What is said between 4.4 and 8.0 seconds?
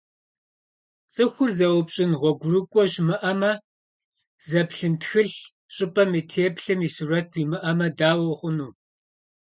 зэплъын тхылъ, щӀыпӀэм и теплъэм и сурэт уимыӀэмэ,